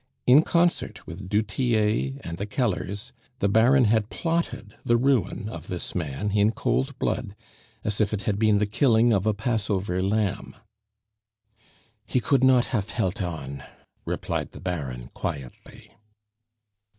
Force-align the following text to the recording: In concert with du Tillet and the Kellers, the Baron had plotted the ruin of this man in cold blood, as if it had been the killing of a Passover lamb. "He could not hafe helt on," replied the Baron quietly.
In 0.25 0.41
concert 0.41 1.05
with 1.05 1.29
du 1.29 1.43
Tillet 1.43 2.19
and 2.21 2.39
the 2.39 2.47
Kellers, 2.47 3.13
the 3.37 3.47
Baron 3.47 3.83
had 3.83 4.09
plotted 4.09 4.75
the 4.83 4.97
ruin 4.97 5.47
of 5.47 5.67
this 5.67 5.93
man 5.93 6.31
in 6.31 6.53
cold 6.53 6.97
blood, 6.97 7.35
as 7.83 8.01
if 8.01 8.11
it 8.11 8.23
had 8.23 8.39
been 8.39 8.57
the 8.57 8.65
killing 8.65 9.13
of 9.13 9.27
a 9.27 9.33
Passover 9.35 10.01
lamb. 10.01 10.55
"He 12.07 12.19
could 12.19 12.43
not 12.43 12.65
hafe 12.73 12.89
helt 12.89 13.21
on," 13.21 13.61
replied 14.03 14.53
the 14.53 14.59
Baron 14.59 15.11
quietly. 15.13 15.93